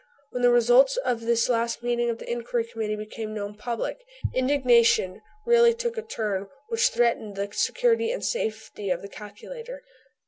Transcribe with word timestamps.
When 0.31 0.41
the 0.41 0.49
results 0.49 0.97
of 0.97 1.21
this 1.21 1.47
last 1.47 1.83
meeting 1.83 2.09
of 2.09 2.17
the 2.17 2.27
Inquiry 2.27 2.63
Committee 2.65 2.95
became 2.95 3.35
known 3.35 3.53
public 3.55 3.99
indignation 4.33 5.21
really 5.45 5.75
took 5.75 5.95
a 5.95 6.01
turn 6.01 6.47
which 6.69 6.89
threatened 6.89 7.35
the 7.35 7.51
security 7.53 8.11
and 8.11 8.25
safety 8.25 8.89
of 8.89 9.03
the 9.03 9.07
calculator. 9.09 9.83